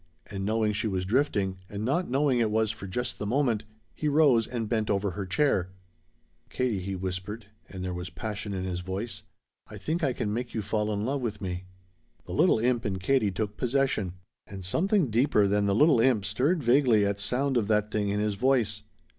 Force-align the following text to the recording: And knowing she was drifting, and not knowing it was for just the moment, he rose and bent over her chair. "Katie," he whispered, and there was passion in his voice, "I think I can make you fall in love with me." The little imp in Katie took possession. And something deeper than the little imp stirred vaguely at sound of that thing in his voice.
And 0.31 0.43
knowing 0.43 0.73
she 0.73 0.87
was 0.87 1.05
drifting, 1.05 1.59
and 1.69 1.85
not 1.85 2.09
knowing 2.09 2.39
it 2.39 2.49
was 2.49 2.71
for 2.71 2.87
just 2.87 3.19
the 3.19 3.27
moment, 3.27 3.65
he 3.93 4.07
rose 4.07 4.47
and 4.47 4.67
bent 4.67 4.89
over 4.89 5.11
her 5.11 5.27
chair. 5.27 5.69
"Katie," 6.49 6.79
he 6.79 6.95
whispered, 6.95 7.45
and 7.69 7.83
there 7.83 7.93
was 7.93 8.09
passion 8.09 8.51
in 8.51 8.63
his 8.63 8.79
voice, 8.79 9.21
"I 9.67 9.77
think 9.77 10.03
I 10.03 10.13
can 10.13 10.33
make 10.33 10.55
you 10.55 10.63
fall 10.63 10.91
in 10.91 11.05
love 11.05 11.21
with 11.21 11.39
me." 11.39 11.65
The 12.25 12.33
little 12.33 12.57
imp 12.57 12.83
in 12.83 12.97
Katie 12.97 13.29
took 13.29 13.57
possession. 13.57 14.13
And 14.47 14.65
something 14.65 15.11
deeper 15.11 15.47
than 15.47 15.67
the 15.67 15.75
little 15.75 15.99
imp 15.99 16.25
stirred 16.25 16.63
vaguely 16.63 17.05
at 17.05 17.19
sound 17.19 17.55
of 17.55 17.67
that 17.67 17.91
thing 17.91 18.09
in 18.09 18.19
his 18.19 18.33
voice. 18.33 18.81